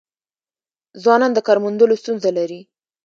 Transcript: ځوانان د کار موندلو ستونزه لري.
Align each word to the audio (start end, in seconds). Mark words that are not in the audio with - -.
ځوانان 1.01 1.31
د 1.33 1.39
کار 1.47 1.57
موندلو 1.63 1.95
ستونزه 2.01 2.29
لري. 2.37 2.61